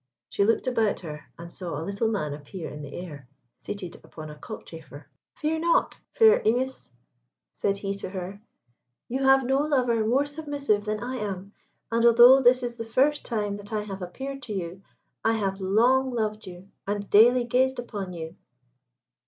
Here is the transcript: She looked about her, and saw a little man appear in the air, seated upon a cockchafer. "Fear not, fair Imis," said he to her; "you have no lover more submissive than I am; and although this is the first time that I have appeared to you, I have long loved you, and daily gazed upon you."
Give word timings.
She 0.29 0.43
looked 0.43 0.65
about 0.65 1.01
her, 1.01 1.25
and 1.37 1.51
saw 1.53 1.77
a 1.79 1.85
little 1.85 2.07
man 2.07 2.33
appear 2.33 2.71
in 2.71 2.81
the 2.81 2.95
air, 2.95 3.29
seated 3.57 4.01
upon 4.03 4.31
a 4.31 4.35
cockchafer. 4.35 5.07
"Fear 5.35 5.59
not, 5.59 5.99
fair 6.13 6.39
Imis," 6.39 6.89
said 7.53 7.77
he 7.77 7.93
to 7.93 8.09
her; 8.09 8.41
"you 9.07 9.21
have 9.23 9.43
no 9.43 9.59
lover 9.59 10.03
more 10.03 10.25
submissive 10.25 10.85
than 10.85 11.03
I 11.03 11.17
am; 11.17 11.53
and 11.91 12.03
although 12.03 12.41
this 12.41 12.63
is 12.63 12.77
the 12.77 12.83
first 12.83 13.23
time 13.23 13.57
that 13.57 13.71
I 13.71 13.81
have 13.83 14.01
appeared 14.01 14.41
to 14.49 14.53
you, 14.53 14.81
I 15.23 15.33
have 15.33 15.61
long 15.61 16.09
loved 16.09 16.47
you, 16.47 16.69
and 16.87 17.07
daily 17.11 17.43
gazed 17.43 17.77
upon 17.77 18.11
you." 18.11 18.35